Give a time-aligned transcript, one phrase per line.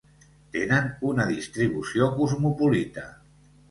[0.55, 3.11] Tenen una distribució cosmopolita.